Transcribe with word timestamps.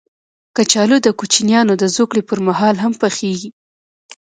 کچالو 0.55 0.97
د 1.01 1.07
کوچنیانو 1.19 1.73
د 1.81 1.83
زوکړې 1.95 2.21
پر 2.29 2.39
مهال 2.47 2.75
هم 2.83 2.93
پخېږي 3.01 3.49